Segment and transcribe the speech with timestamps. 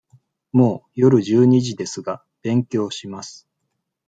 [0.51, 3.47] もう夜十二時ですが、勉強します。